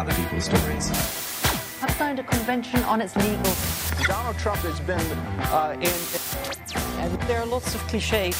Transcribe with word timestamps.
other 0.00 0.14
people's 0.14 0.46
stories. 0.46 0.88
have 1.80 1.90
signed 2.00 2.18
a 2.18 2.24
convention 2.24 2.82
on 2.84 3.02
its 3.02 3.14
legal. 3.16 3.52
Donald 4.08 4.38
Trump 4.38 4.60
has 4.64 4.80
been 4.80 5.08
uh, 5.52 5.76
in. 5.76 6.00
And 7.04 7.12
there 7.28 7.40
are 7.40 7.44
lots 7.44 7.74
of 7.74 7.80
cliches. 7.88 8.34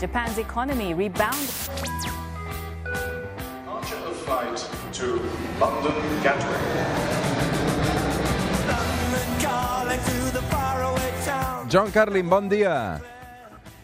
Japan's 0.00 0.38
economy 0.38 0.92
rebounded. 0.92 1.54
Departure 3.62 4.02
of 4.10 4.16
flight 4.26 4.58
to 4.98 5.06
London 5.62 5.94
Gatwick. 6.26 6.62
John 11.68 11.92
Carlin, 11.92 12.28
bon 12.28 12.48
dia. 12.48 13.00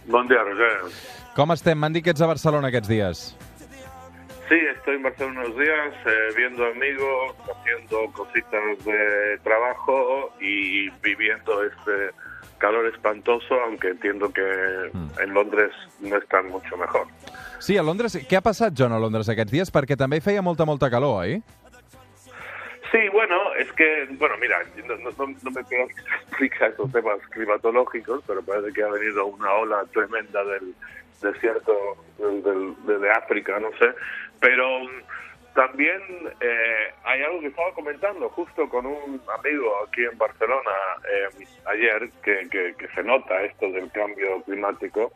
Buen 0.05 0.27
día, 0.29 0.43
Roger. 0.45 0.91
Com 1.35 1.53
estem? 1.55 1.79
M'han 1.79 1.93
dit 1.95 2.03
que 2.03 2.11
ets 2.11 2.21
a 2.21 2.27
Barcelona 2.27 2.69
aquests 2.69 2.91
dies. 2.91 3.48
Sí, 4.49 4.55
estoy 4.55 4.97
en 4.97 5.03
Barcelona 5.03 5.43
unos 5.43 5.59
días 5.59 5.95
eh, 6.07 6.11
viendo 6.35 6.65
amigos, 6.65 7.37
haciendo 7.45 8.11
cositas 8.13 8.85
de 8.85 9.39
trabajo 9.45 10.33
y 10.41 10.89
viviendo 11.03 11.65
este 11.65 12.15
calor 12.57 12.87
espantoso, 12.87 13.55
aunque 13.67 13.89
entiendo 13.89 14.33
que 14.33 14.43
en 15.23 15.35
Londres 15.35 15.71
no 16.01 16.17
están 16.17 16.49
mucho 16.49 16.77
mejor. 16.77 17.07
Sí, 17.59 17.77
a 17.77 17.83
Londres... 17.83 18.17
Què 18.29 18.39
ha 18.39 18.43
passat, 18.43 18.73
John, 18.77 18.95
a 18.95 18.99
Londres 19.03 19.29
aquests 19.29 19.53
dies? 19.53 19.71
Perquè 19.75 19.99
també 19.99 20.23
feia 20.25 20.43
molta, 20.43 20.67
molta 20.67 20.91
calor, 20.91 21.27
oi? 21.27 21.43
Sí, 22.91 23.09
bueno, 23.11 23.55
es 23.55 23.71
que, 23.73 24.07
bueno, 24.13 24.37
mira, 24.39 24.63
no, 24.87 24.97
no, 24.97 25.11
no 25.43 25.51
me 25.51 25.65
quiero 25.65 25.89
explicar 26.29 26.71
estos 26.71 26.91
temas 26.93 27.19
climatológicos, 27.31 28.23
pero 28.27 28.43
parece 28.43 28.73
que 28.73 28.83
ha 28.83 28.89
venido 28.89 29.27
una 29.27 29.53
ola 29.53 29.85
tremenda 29.93 30.43
del 30.45 30.75
desierto 31.21 31.97
de, 32.19 33.11
África, 33.11 33.59
no 33.59 33.71
sé. 33.79 33.91
Pero 34.41 34.81
mm, 34.85 35.03
también 35.55 36.01
eh, 36.41 36.93
hay 37.05 37.23
algo 37.25 37.41
que 37.41 37.49
estaba 37.49 37.73
comentando 37.75 38.29
justo 38.31 38.69
con 38.69 38.87
un 38.87 39.21
amigo 39.39 39.75
aquí 39.87 40.05
en 40.05 40.17
Barcelona 40.17 40.71
eh, 41.13 41.45
ayer, 41.67 42.09
que, 42.23 42.75
se 42.95 43.03
nota 43.03 43.43
esto 43.43 43.71
del 43.71 43.91
cambio 43.93 44.43
climático, 44.45 45.13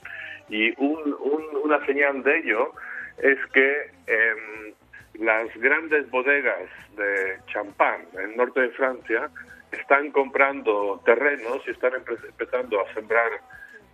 y 0.49 0.71
un- 0.79 1.17
un- 1.21 1.57
una 1.65 1.85
señal 1.87 2.23
de 2.23 2.39
ello 2.39 2.73
es 3.19 3.39
que 3.53 3.91
em, 4.09 4.75
las 5.15 5.55
grandes 5.57 6.11
bodegas 6.11 6.69
de 6.97 7.39
champán 7.47 8.03
en 8.15 8.31
el 8.31 8.37
norte 8.37 8.61
de 8.63 8.71
Francia 8.71 9.31
están 9.71 10.11
comprando 10.11 11.01
terrenos 11.05 11.63
y 11.67 11.71
están 11.71 11.93
empe- 11.93 12.25
empezando 12.27 12.81
a 12.81 12.93
sembrar 12.95 13.31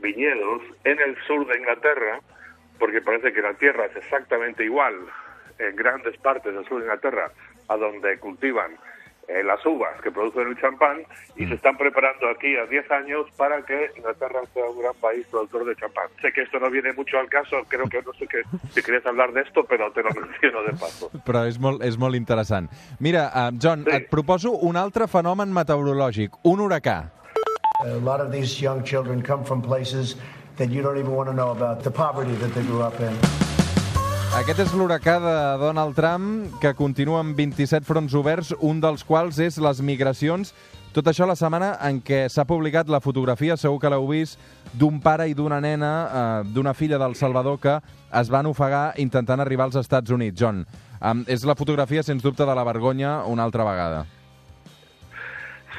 viñedos 0.00 0.62
en 0.84 0.98
el 1.00 1.16
sur 1.27 1.47
de 1.47 1.58
Inglaterra, 1.58 2.20
porque 2.78 3.00
parece 3.00 3.33
que 3.33 3.42
la 3.42 3.55
tierra 3.55 3.86
es 3.86 3.97
exactamente 3.97 4.64
igual 4.64 4.94
en 5.58 5.75
grandes 5.77 6.16
partes 6.19 6.55
del 6.55 6.64
sur 6.66 6.78
de 6.78 6.84
Inglaterra 6.84 7.30
a 7.69 7.77
donde 7.77 8.19
cultivan 8.19 8.77
eh, 9.29 9.43
las 9.45 9.65
uvas 9.67 10.01
que 10.03 10.11
producen 10.11 10.48
el 10.48 10.59
champán 10.59 11.03
y 11.37 11.47
se 11.47 11.55
están 11.55 11.77
preparando 11.77 12.29
aquí 12.31 12.57
a 12.57 12.65
10 12.67 12.91
años 12.91 13.27
para 13.37 13.61
que 13.62 13.91
Inglaterra 13.97 14.41
sea 14.55 14.65
un 14.65 14.81
gran 14.81 14.95
país 15.01 15.27
productor 15.31 15.67
de 15.67 15.77
champán. 15.77 16.09
Sé 16.23 16.33
que 16.33 16.43
esto 16.43 16.59
no 16.59 16.71
viene 16.71 16.93
mucho 16.95 17.19
al 17.19 17.29
caso, 17.29 17.56
creo 17.69 17.89
que 17.89 18.01
no 18.03 18.12
sé 18.15 18.27
que, 18.27 18.43
si 18.73 18.83
querías 18.83 19.05
hablar 19.06 19.33
de 19.33 19.43
esto, 19.43 19.65
pero 19.69 19.91
te 19.93 20.03
lo 20.03 20.11
menciono 20.21 20.62
de 20.62 20.73
paso. 20.73 21.11
Però 21.25 21.45
és 21.47 21.59
molt, 21.61 21.83
és 21.84 21.99
molt 21.99 22.17
interessant. 22.17 22.71
Mira, 23.01 23.29
uh, 23.34 23.53
John, 23.61 23.84
Sí. 23.84 23.97
et 23.97 24.09
proposo 24.11 24.53
un 24.53 24.77
altre 24.77 25.06
fenomen 25.09 25.53
meteorològic, 25.53 26.33
un 26.45 26.61
huracà. 26.61 27.11
A 27.84 27.95
lot 28.03 28.21
of 28.21 28.33
these 28.33 28.61
young 28.61 28.83
children 28.83 29.23
come 29.23 29.45
from 29.45 29.61
places 29.62 30.17
that 30.56 30.71
you 30.71 30.83
don't 30.83 30.99
even 30.99 31.12
want 31.15 31.29
to 31.29 31.34
know 31.34 31.51
about, 31.53 31.84
the 31.84 31.91
poverty 31.91 32.34
that 32.41 32.53
they 32.55 32.65
grew 32.65 32.83
up 32.83 32.99
in. 33.01 33.47
Aquest 34.39 34.61
és 34.62 34.72
l'huracà 34.78 35.17
de 35.19 35.39
Donald 35.58 35.97
Trump, 35.98 36.53
que 36.62 36.70
continua 36.78 37.25
amb 37.25 37.34
27 37.34 37.83
fronts 37.83 38.12
oberts, 38.14 38.53
un 38.62 38.78
dels 38.78 39.03
quals 39.03 39.41
és 39.42 39.56
les 39.58 39.81
migracions. 39.83 40.53
Tot 40.94 41.08
això 41.11 41.27
la 41.27 41.34
setmana 41.34 41.72
en 41.89 41.98
què 42.06 42.20
s'ha 42.31 42.44
publicat 42.47 42.87
la 42.87 43.00
fotografia, 43.03 43.56
segur 43.59 43.81
que 43.82 43.91
l'heu 43.91 44.06
vist, 44.06 44.38
d'un 44.78 45.00
pare 45.03 45.26
i 45.26 45.34
d'una 45.34 45.59
nena, 45.65 45.91
eh, 46.06 46.53
d'una 46.54 46.76
filla 46.78 47.00
del 47.03 47.16
Salvador, 47.19 47.59
que 47.59 47.75
es 48.21 48.31
van 48.31 48.47
ofegar 48.47 48.93
intentant 49.03 49.43
arribar 49.43 49.66
als 49.66 49.81
Estats 49.82 50.15
Units. 50.15 50.38
John, 50.38 50.62
um, 51.03 51.25
és 51.26 51.43
la 51.43 51.59
fotografia, 51.59 52.06
sens 52.06 52.22
dubte, 52.22 52.47
de 52.47 52.55
la 52.55 52.65
vergonya 52.65 53.25
una 53.26 53.43
altra 53.43 53.66
vegada. 53.66 54.05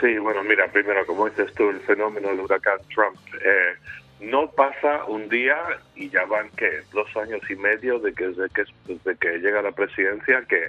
Sí, 0.02 0.18
bueno, 0.18 0.44
mira, 0.44 0.68
primero, 0.68 1.06
como 1.06 1.30
dices 1.30 1.54
tú, 1.56 1.70
el 1.70 1.80
fenómeno 1.88 2.28
del 2.28 2.42
huracán 2.42 2.80
Trump 2.94 3.20
eh, 3.40 3.80
no 4.20 4.52
pasa 4.52 5.06
un 5.06 5.30
día 5.30 5.58
y 5.96 6.10
ya 6.10 6.26
van, 6.26 6.50
¿qué? 6.58 6.82
Dos 6.92 7.08
años 7.18 7.42
y 7.50 7.56
medio 7.56 8.00
de 8.00 8.14
que, 8.14 8.28
desde, 8.28 8.50
que, 8.50 8.66
que 9.20 9.38
llega 9.40 9.62
la 9.62 9.72
presidencia 9.72 10.44
que, 10.48 10.68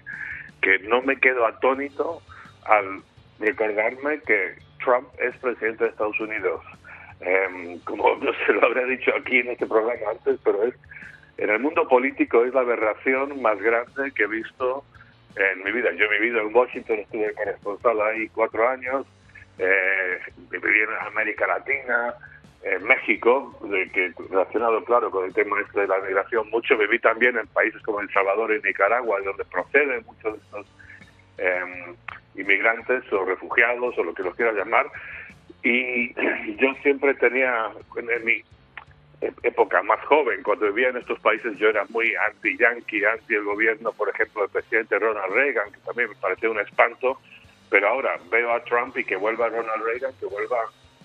que 0.60 0.78
no 0.80 1.02
me 1.02 1.16
quedo 1.18 1.46
atónito 1.46 2.22
al 2.64 3.02
recordarme 3.38 4.20
que 4.20 4.54
Trump 4.84 5.08
es 5.18 5.36
presidente 5.38 5.84
de 5.84 5.90
Estados 5.90 6.20
Unidos. 6.20 6.62
Em, 7.20 7.78
como 7.80 8.16
no 8.22 8.32
se 8.46 8.52
lo 8.52 8.64
habré 8.64 8.86
dicho 8.86 9.10
aquí 9.18 9.38
en 9.38 9.48
este 9.48 9.66
programa 9.66 10.10
antes, 10.12 10.38
pero 10.44 10.64
es 10.64 10.74
en 11.38 11.48
el 11.48 11.58
mundo 11.58 11.88
político 11.88 12.44
es 12.44 12.52
la 12.52 12.60
aberración 12.60 13.40
más 13.40 13.58
grande 13.60 14.12
que 14.14 14.24
he 14.24 14.26
visto 14.26 14.84
en 15.36 15.64
mi 15.64 15.72
vida. 15.72 15.90
Yo 15.92 16.04
he 16.04 16.18
vivido 16.18 16.40
en 16.42 16.54
Washington, 16.54 16.98
estuve 16.98 17.32
corresponsal 17.32 17.98
ahí 18.02 18.28
cuatro 18.28 18.68
años, 18.68 19.06
eh, 19.58 20.18
viví 20.50 20.80
en 20.80 21.06
América 21.06 21.46
Latina, 21.46 22.14
en 22.62 22.84
México, 22.84 23.58
de 23.62 23.90
que 23.90 24.12
relacionado, 24.28 24.84
claro, 24.84 25.10
con 25.10 25.24
el 25.24 25.32
tema 25.32 25.60
este 25.60 25.80
de 25.80 25.86
la 25.86 25.98
migración 26.00 26.48
mucho. 26.50 26.76
Viví 26.76 26.98
también 26.98 27.38
en 27.38 27.46
países 27.48 27.80
como 27.82 28.00
El 28.00 28.12
Salvador 28.12 28.52
y 28.54 28.66
Nicaragua, 28.66 29.18
de 29.18 29.26
donde 29.26 29.44
proceden 29.46 30.04
muchos 30.04 30.34
de 30.34 30.44
estos 30.44 30.66
eh, 31.38 31.94
inmigrantes 32.34 33.10
o 33.12 33.24
refugiados 33.24 33.96
o 33.96 34.04
lo 34.04 34.14
que 34.14 34.22
los 34.22 34.34
quieras 34.34 34.56
llamar. 34.56 34.86
Y 35.62 36.12
yo 36.56 36.74
siempre 36.82 37.14
tenía, 37.14 37.70
en 37.96 38.24
mi 38.24 38.42
época 39.42 39.82
más 39.82 40.04
joven, 40.04 40.42
cuando 40.42 40.66
vivía 40.66 40.88
en 40.88 40.98
estos 40.98 41.18
países, 41.20 41.56
yo 41.58 41.68
era 41.68 41.84
muy 41.88 42.14
anti-yankee, 42.14 43.04
anti 43.04 43.34
el 43.34 43.44
gobierno, 43.44 43.92
por 43.92 44.10
ejemplo, 44.10 44.42
del 44.42 44.50
presidente 44.50 44.98
Ronald 44.98 45.32
Reagan, 45.32 45.72
que 45.72 45.78
también 45.80 46.10
me 46.10 46.16
parecía 46.16 46.50
un 46.50 46.60
espanto, 46.60 47.18
pero 47.70 47.88
ahora 47.88 48.18
veo 48.30 48.52
a 48.52 48.64
Trump 48.64 48.96
y 48.98 49.04
que 49.04 49.16
vuelva 49.16 49.48
Ronald 49.48 49.84
Reagan, 49.84 50.12
que 50.18 50.26
vuelva 50.26 50.58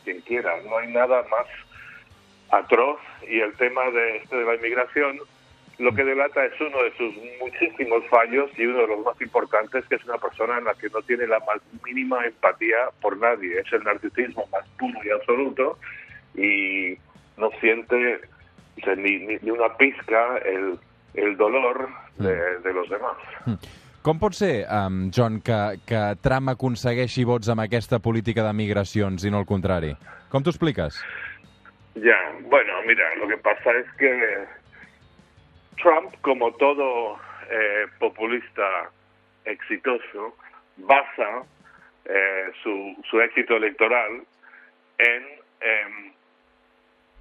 quien 0.05 0.21
quiera. 0.21 0.53
No 0.63 0.77
hay 0.77 0.87
nada 0.93 1.23
más 1.29 1.47
atroz 2.51 2.99
y 3.27 3.41
el 3.41 3.53
tema 3.55 3.89
de, 3.91 4.17
este 4.17 4.37
de 4.37 4.45
la 4.45 4.55
inmigración 4.55 5.19
lo 5.77 5.93
que 5.93 6.05
delata 6.05 6.45
es 6.45 6.53
uno 6.61 6.81
de 6.83 6.95
sus 6.95 7.13
muchísimos 7.41 8.05
fallos 8.09 8.49
y 8.57 8.65
uno 8.65 8.79
de 8.79 8.87
los 8.87 9.03
más 9.03 9.19
importantes, 9.19 9.85
que 9.87 9.95
es 9.95 10.05
una 10.05 10.17
persona 10.17 10.57
en 10.57 10.63
la 10.63 10.73
que 10.73 10.87
no 10.89 11.01
tiene 11.01 11.27
la 11.27 11.39
más 11.39 11.57
mínima 11.83 12.25
empatía 12.25 12.77
por 13.01 13.17
nadie. 13.17 13.59
Es 13.59 13.73
el 13.73 13.83
narcisismo 13.83 14.47
más 14.53 14.65
puro 14.79 14.97
y 15.03 15.09
absoluto 15.09 15.77
y 16.33 16.97
no 17.37 17.49
siente 17.59 18.21
o 18.81 18.85
sea, 18.85 18.95
ni, 18.95 19.17
ni, 19.19 19.35
ni 19.41 19.51
una 19.51 19.75
pizca 19.77 20.37
el, 20.37 20.79
el 21.13 21.37
dolor 21.37 21.89
de, 22.17 22.59
de 22.59 22.73
los 22.73 22.89
demás. 22.89 23.17
Com 24.05 24.19
pot 24.21 24.35
ser, 24.37 24.67
um, 24.69 25.07
John, 25.09 25.39
que, 25.41 25.55
que 25.89 25.99
Trump 26.21 26.51
aconsegueixi 26.51 27.23
vots 27.25 27.47
amb 27.49 27.63
aquesta 27.63 27.97
política 27.97 28.43
de 28.45 28.51
migracions 28.53 29.23
i 29.25 29.31
no 29.33 29.39
el 29.41 29.47
contrari? 29.49 29.95
Com 30.29 30.45
t'ho 30.45 30.51
expliques? 30.53 30.99
Ya, 31.97 32.17
bueno, 32.51 32.83
mira, 32.85 33.07
lo 33.17 33.25
que 33.31 33.37
pasa 33.41 33.73
es 33.79 33.89
que 33.97 34.11
Trump, 35.81 36.13
como 36.21 36.51
todo 36.61 37.17
eh, 37.49 37.87
populista 37.97 38.91
exitoso, 39.45 40.35
basa 40.77 41.41
eh, 42.05 42.51
su, 42.61 42.93
su 43.09 43.21
éxito 43.21 43.57
electoral 43.57 44.21
en 44.99 45.23
em, 45.61 46.13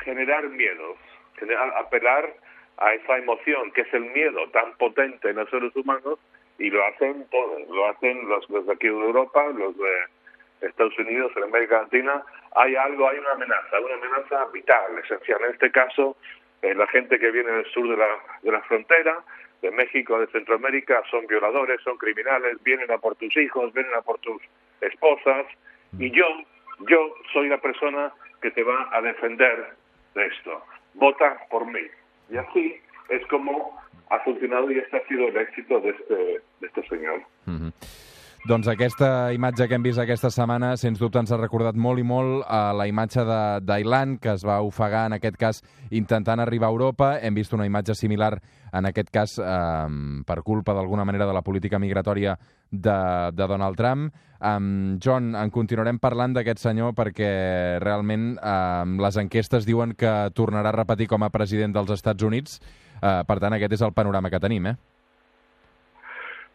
generar 0.05 0.51
miedos, 0.51 0.99
generar, 1.41 1.73
apelar 1.79 2.29
a 2.77 2.93
esa 2.93 3.17
emoción 3.17 3.73
que 3.73 3.89
es 3.89 3.95
el 3.95 4.05
miedo 4.13 4.51
tan 4.51 4.77
potente 4.77 5.31
en 5.31 5.37
los 5.37 5.49
seres 5.49 5.75
humanos 5.77 6.19
y 6.59 6.71
lo 6.71 6.85
hacen 6.87 7.27
todos, 7.31 7.69
lo 7.69 7.87
hacen 7.87 8.29
los, 8.29 8.49
los 8.51 8.67
de 8.67 8.73
aquí 8.73 8.87
de 8.87 8.95
Europa, 8.95 9.45
los 9.57 9.77
de 9.77 10.67
Estados 10.69 10.99
Unidos, 10.99 11.33
en 11.37 11.45
América 11.45 11.83
Latina, 11.83 12.23
hay 12.55 12.77
algo, 12.77 13.09
hay 13.09 13.19
una 13.19 13.33
amenaza, 13.33 13.81
una 13.81 13.95
amenaza 13.95 14.45
vital, 14.47 14.99
esencial. 15.03 15.41
En 15.45 15.51
este 15.51 15.71
caso, 15.71 16.17
eh, 16.63 16.75
la 16.75 16.87
gente 16.87 17.19
que 17.19 17.31
viene 17.31 17.51
del 17.51 17.67
sur 17.67 17.89
de 17.89 17.97
la, 17.97 18.09
de 18.43 18.53
la 18.53 18.61
frontera, 18.63 19.23
de 19.61 19.71
México, 19.71 20.19
de 20.19 20.27
Centroamérica, 20.29 21.03
son 21.11 21.27
violadores, 21.27 21.81
son 21.83 21.97
criminales, 21.97 22.63
vienen 22.63 22.91
a 22.91 22.99
por 22.99 23.17
tus 23.17 23.37
hijos, 23.37 23.73
vienen 23.73 23.95
a 23.95 24.03
por 24.03 24.19
tus 24.19 24.41
esposas, 24.81 25.47
y 25.99 26.11
yo, 26.11 26.27
yo 26.89 27.15
soy 27.33 27.49
la 27.49 27.59
persona 27.59 28.13
que 28.41 28.51
te 28.51 28.63
va 28.63 28.89
a 28.93 29.01
defender 29.01 29.75
de 30.15 30.27
esto. 30.27 30.63
Vota 30.95 31.39
por 31.51 31.67
mí. 31.67 31.87
Y 32.31 32.37
así 32.37 32.81
es 33.09 33.27
como 33.27 33.81
ha 34.11 34.19
funcionado 34.21 34.71
y 34.71 34.79
este 34.79 34.97
ha 34.97 35.07
sido 35.09 35.29
el 35.29 35.37
éxito 35.37 35.81
de 35.81 35.91
este, 35.91 36.15
de 36.61 36.67
este 36.67 36.89
señor. 36.89 37.23
Mm 37.47 37.57
-hmm. 37.57 37.73
Doncs 38.45 38.67
aquesta 38.69 39.33
imatge 39.33 39.65
que 39.71 39.73
hem 39.73 39.85
vist 39.87 39.97
aquesta 40.03 40.29
setmana, 40.29 40.75
sens 40.77 40.99
dubte 41.01 41.17
ens 41.17 41.31
ha 41.33 41.39
recordat 41.39 41.79
molt 41.81 42.03
i 42.03 42.03
molt 42.05 42.43
a 42.45 42.75
la 42.77 42.85
imatge 42.85 43.23
d'Ailan, 43.65 44.19
que 44.21 44.35
es 44.35 44.45
va 44.45 44.59
ofegar, 44.61 45.07
en 45.07 45.15
aquest 45.17 45.39
cas, 45.41 45.63
intentant 45.89 46.43
arribar 46.43 46.69
a 46.69 46.75
Europa. 46.75 47.09
Hem 47.25 47.33
vist 47.35 47.55
una 47.57 47.65
imatge 47.65 47.95
similar, 47.95 48.43
en 48.71 48.85
aquest 48.85 49.09
cas, 49.09 49.39
eh, 49.39 49.89
per 50.27 50.43
culpa, 50.43 50.75
d'alguna 50.75 51.07
manera, 51.07 51.25
de 51.25 51.33
la 51.33 51.41
política 51.41 51.79
migratòria 51.79 52.37
de, 52.71 52.99
de 53.33 53.47
Donald 53.47 53.77
Trump. 53.77 54.13
Um, 54.45 54.99
John, 55.01 55.33
en 55.41 55.49
continuarem 55.49 55.97
parlant 55.97 56.35
d'aquest 56.37 56.61
senyor 56.61 56.93
perquè 56.93 57.79
realment 57.81 58.35
um, 58.37 58.99
les 59.01 59.17
enquestes 59.17 59.65
diuen 59.65 59.95
que 59.97 60.13
tornarà 60.37 60.69
a 60.69 60.77
repetir 60.77 61.07
com 61.09 61.25
a 61.25 61.33
president 61.33 61.73
dels 61.73 61.97
Estats 61.97 62.23
Units. 62.23 62.61
Uh, 63.03 63.23
per 63.29 63.39
tant, 63.43 63.55
aquest 63.57 63.75
és 63.77 63.83
el 63.85 63.93
panorama 63.93 64.31
que 64.33 64.41
tenim, 64.43 64.67
eh? 64.71 64.77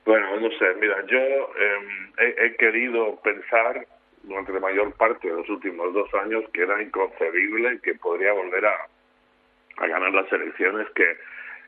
Bueno, 0.06 0.40
no 0.40 0.50
sé, 0.58 0.74
mira, 0.80 1.04
yo 1.06 1.20
eh, 1.20 1.80
he, 2.18 2.46
he, 2.46 2.56
querido 2.56 3.20
pensar 3.22 3.86
durante 4.24 4.54
la 4.54 4.60
mayor 4.60 4.94
parte 4.94 5.28
de 5.28 5.36
los 5.36 5.50
últimos 5.50 5.94
dos 5.94 6.12
años 6.16 6.44
que 6.52 6.64
era 6.64 6.82
inconcebible 6.82 7.80
que 7.84 7.94
podría 7.96 8.34
volver 8.34 8.66
a, 8.66 8.88
a 9.78 9.88
ganar 9.88 10.12
las 10.12 10.32
elecciones, 10.32 10.88
que, 10.96 11.18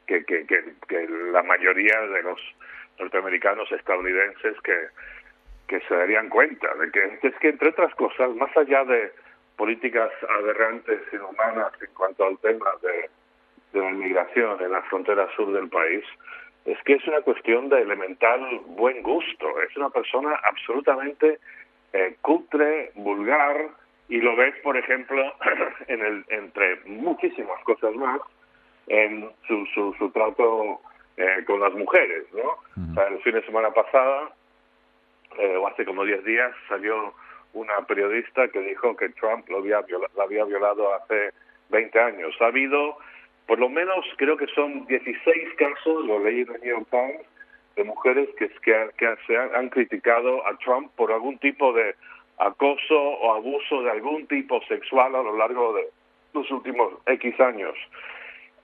que, 0.08 0.26
que, 0.26 0.46
que, 0.48 0.64
que 0.88 1.08
la 1.32 1.44
mayoría 1.44 2.02
de 2.02 2.24
los 2.24 2.40
norteamericanos 3.00 3.72
estadounidenses 3.72 4.60
que, 4.62 4.88
que 5.68 5.80
se 5.82 5.96
darían 5.96 6.30
cuenta 6.30 6.74
de 6.76 6.92
que 6.92 7.28
es 7.28 7.36
que 7.36 7.50
entre 7.50 7.70
otras 7.70 7.94
cosas, 7.96 8.34
más 8.36 8.56
allá 8.58 8.84
de 8.86 9.12
políticas 9.56 10.10
aberrantes, 10.40 11.02
inhumanas 11.14 11.74
en 11.82 11.94
cuanto 11.94 12.26
al 12.26 12.38
tema 12.40 12.72
de, 12.82 13.10
de 13.74 13.80
la 13.80 13.90
inmigración 13.90 14.62
en 14.62 14.72
la 14.72 14.82
frontera 14.84 15.28
sur 15.36 15.52
del 15.54 15.70
país, 15.70 16.04
es 16.66 16.78
que 16.84 16.94
es 16.94 17.08
una 17.08 17.22
cuestión 17.22 17.70
de 17.70 17.82
elemental 17.82 18.62
buen 18.68 19.02
gusto. 19.02 19.48
Es 19.62 19.76
una 19.76 19.90
persona 19.90 20.40
absolutamente 20.44 21.40
eh, 21.94 22.16
cutre, 22.22 22.92
vulgar, 22.96 23.70
y 24.10 24.18
lo 24.20 24.36
ves, 24.36 24.54
por 24.62 24.78
ejemplo, 24.78 25.22
en 25.88 26.02
el, 26.02 26.26
entre 26.30 26.82
muchísimas 26.86 27.64
cosas 27.64 27.96
más, 27.96 28.22
en 28.88 29.30
su, 29.48 29.66
su, 29.68 29.94
su 29.98 30.10
trato 30.12 30.82
eh, 31.18 31.44
con 31.46 31.60
las 31.60 31.74
mujeres, 31.74 32.26
¿no? 32.34 32.92
O 32.92 32.94
sea, 32.94 33.08
el 33.08 33.22
fin 33.22 33.34
de 33.34 33.46
semana 33.46 33.72
pasada, 33.72 34.32
eh, 35.38 35.56
o 35.56 35.68
hace 35.68 35.86
como 35.86 36.04
10 36.04 36.24
días, 36.26 36.52
salió 36.68 37.14
una 37.54 37.86
periodista 37.88 38.48
que 38.50 38.60
dijo 38.60 38.96
que 38.96 39.10
Trump 39.10 39.48
lo 39.50 39.58
había, 39.60 39.82
la 40.16 40.24
había 40.24 40.46
violado 40.46 40.94
hace 40.94 41.32
20 41.70 42.00
años. 42.00 42.36
Ha 42.42 42.48
habido 42.48 42.98
por 43.48 43.60
lo 43.60 43.70
menos 43.70 44.06
creo 44.18 44.38
que 44.38 44.48
son 44.48 44.86
16 44.88 45.56
casos, 45.58 46.06
lo 46.06 46.20
leí 46.24 46.42
en 46.42 46.56
el 46.56 46.62
New 46.62 46.78
York 46.78 46.88
Times, 46.90 47.26
de 47.76 47.84
mujeres 47.84 48.30
que, 48.38 48.50
que, 48.62 48.90
que 48.98 49.16
se 49.28 49.38
han, 49.38 49.56
han, 49.56 49.70
criticado 49.70 50.46
a 50.46 50.58
Trump 50.58 50.92
por 50.96 51.12
algún 51.12 51.38
tipo 51.38 51.72
de 51.74 51.96
acoso 52.38 53.00
o 53.00 53.34
abuso 53.34 53.84
de 53.84 53.92
algún 53.92 54.28
tipo 54.28 54.62
sexual 54.64 55.16
a 55.16 55.24
lo 55.24 55.38
largo 55.38 55.74
de 55.74 55.88
los 56.34 56.50
últimos 56.52 56.94
X 57.06 57.40
años. 57.40 57.76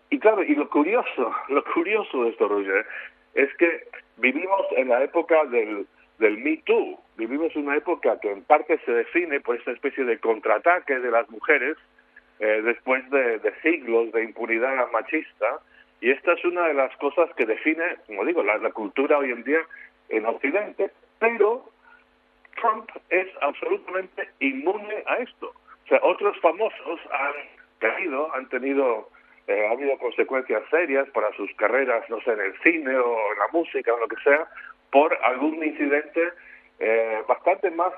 Y 0.10 0.20
claro, 0.20 0.44
y 0.44 0.56
lo 0.56 0.70
curioso, 0.70 1.34
lo 1.50 1.64
curioso 1.64 2.24
de 2.24 2.30
esto, 2.30 2.48
Roger, 2.48 2.86
es 3.34 3.54
que 3.56 3.88
vivimos 4.18 4.66
en 4.76 4.90
la 4.90 5.04
época 5.04 5.44
del, 5.46 5.86
del 6.20 6.38
Me 6.38 6.58
Too, 6.58 7.00
vivimos 7.18 7.56
una 7.56 7.76
época 7.76 8.20
que 8.20 8.32
en 8.32 8.44
parte 8.44 8.80
se 8.86 8.92
define 8.92 9.40
por 9.42 9.56
esta 9.56 9.72
especie 9.72 10.04
de 10.06 10.20
contraataque 10.20 11.00
de 11.00 11.12
las 11.12 11.30
mujeres, 11.30 11.78
eh, 12.40 12.62
después 12.64 13.10
de, 13.10 13.40
de, 13.40 13.54
siglos 13.62 14.12
de 14.12 14.24
impunidad 14.24 14.92
machista. 14.92 15.60
Y 16.02 16.12
esta 16.12 16.34
es 16.34 16.46
una 16.46 16.68
de 16.68 16.76
las 16.76 16.96
cosas 16.98 17.30
que 17.36 17.46
define, 17.46 17.98
como 18.06 18.24
digo, 18.26 18.44
la, 18.44 18.58
la 18.58 18.72
cultura 18.72 19.18
hoy 19.18 19.32
en 19.32 19.44
día 19.44 19.62
en 20.10 20.26
Occidente, 20.26 20.92
pero 21.20 21.70
Trump 22.62 22.90
es 23.10 23.28
absolutamente 23.42 24.30
inmune 24.40 25.04
a 25.08 25.18
esto. 25.18 25.48
O 25.86 25.88
sea, 25.88 26.00
otros 26.04 26.38
famosos 26.42 27.00
han 27.12 27.34
caído, 27.80 28.34
han 28.36 28.48
tenido, 28.50 29.10
eh, 29.48 29.68
ha 29.68 29.72
habido 29.72 29.98
consecuencias 29.98 30.64
serias 30.70 31.08
para 31.10 31.32
sus 31.34 31.52
carreras, 31.56 32.08
no 32.10 32.20
sé, 32.22 32.32
en 32.32 32.42
el 32.42 32.60
cine 32.60 32.96
o 32.96 33.34
en 33.34 33.40
la 33.40 33.48
música 33.52 33.94
o 33.94 33.98
lo 33.98 34.08
que 34.08 34.22
sea, 34.24 34.48
por 34.92 35.18
algún 35.24 35.64
incidente 35.64 36.34
eh, 36.80 37.24
bastante 37.28 37.72
más 37.72 37.94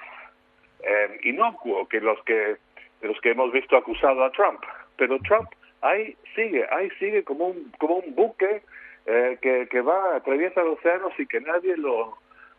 eh, 0.83 1.19
inocuo 1.23 1.87
que 1.87 1.99
los 1.99 2.21
que 2.23 2.57
de 3.01 3.07
los 3.07 3.19
que 3.21 3.31
hemos 3.31 3.51
visto 3.51 3.77
acusado 3.77 4.23
a 4.23 4.31
Trump. 4.31 4.61
Pero 4.97 5.19
Trump 5.19 5.49
ahí 5.81 6.15
sigue, 6.35 6.65
ahí 6.71 6.89
sigue 6.99 7.23
como 7.23 7.47
un, 7.47 7.71
como 7.77 7.95
un 7.95 8.15
buque 8.15 8.61
eh, 9.05 9.37
que, 9.41 9.67
que 9.69 9.81
va, 9.81 10.15
atraviesa 10.15 10.61
los 10.63 10.77
océanos 10.79 11.13
y 11.17 11.25
que 11.25 11.41
nadie 11.41 11.77
lo, 11.77 12.17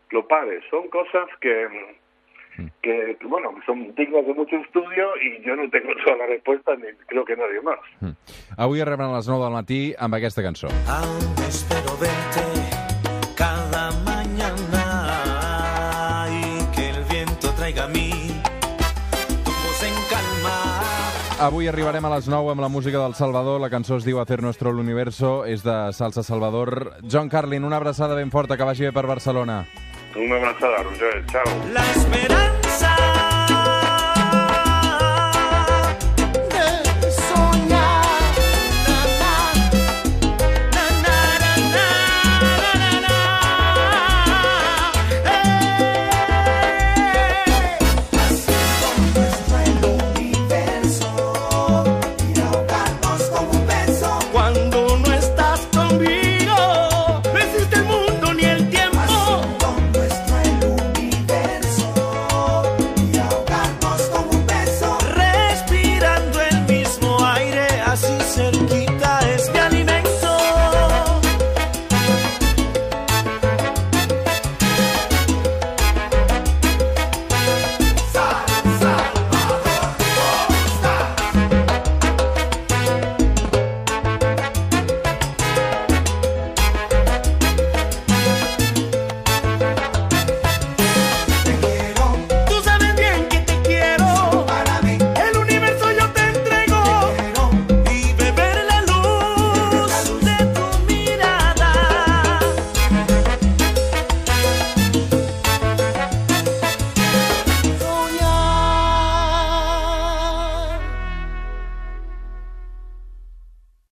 lo 0.09 0.27
pare. 0.27 0.61
Son 0.69 0.87
cosas 0.89 1.29
que, 1.39 1.67
que, 2.81 3.17
bueno, 3.23 3.53
son 3.65 3.93
dignas 3.95 4.25
de 4.25 4.33
mucho 4.33 4.57
estudio 4.57 5.15
i 5.17 5.41
jo 5.45 5.55
no 5.55 5.69
tengo 5.69 5.93
toda 6.05 6.17
la 6.17 6.25
respuesta 6.27 6.75
ni 6.75 6.91
creo 7.07 7.25
que 7.25 7.35
nadie 7.35 7.61
más. 7.61 7.79
Mm. 8.01 8.11
Avui 8.57 8.81
arriben 8.81 9.07
a 9.07 9.15
les 9.17 9.27
9 9.27 9.43
del 9.43 9.53
matí 9.53 9.81
amb 9.97 10.15
aquesta 10.15 10.43
cançó. 10.43 10.67
Aún 10.87 11.47
espero 11.47 11.97
verte 11.97 12.70
Avui 21.41 21.65
arribarem 21.65 22.05
a 22.05 22.11
les 22.13 22.27
9 22.29 22.51
amb 22.53 22.61
la 22.61 22.67
música 22.69 22.99
del 23.01 23.15
Salvador. 23.17 23.57
La 23.63 23.71
cançó 23.73 23.95
es 23.97 24.05
diu 24.05 24.19
Hacer 24.21 24.43
Nuestro 24.45 24.69
el 24.69 24.77
Universo, 24.77 25.31
és 25.49 25.63
de 25.65 25.73
Salsa 25.97 26.21
Salvador. 26.21 27.01
John 27.01 27.33
Carlin, 27.33 27.65
una 27.65 27.81
abraçada 27.81 28.13
ben 28.13 28.29
forta, 28.29 28.57
que 28.57 28.67
vagi 28.69 28.85
bé 28.85 28.93
per 28.93 29.07
Barcelona. 29.09 29.63
Una 30.13 30.37
abraçada, 30.37 30.83
Roger. 30.83 31.25
Chao. 31.33 31.57
La 31.73 31.85
esperanza 31.97 33.00